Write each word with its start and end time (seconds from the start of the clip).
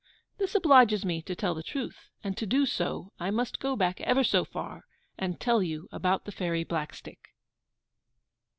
This 0.39 0.55
obliges 0.55 1.05
me 1.05 1.21
to 1.21 1.35
tell 1.35 1.53
the 1.53 1.61
truth, 1.61 2.09
and 2.23 2.35
to 2.35 2.47
do 2.47 2.65
so 2.65 3.11
I 3.19 3.29
must 3.29 3.59
go 3.59 3.75
back 3.75 4.01
ever 4.01 4.23
so 4.23 4.43
far, 4.43 4.85
and 5.15 5.39
tell 5.39 5.61
you 5.61 5.87
about 5.91 6.25
the 6.25 6.31
FAIRY 6.31 6.63
BLACKSTICK. 6.63 7.19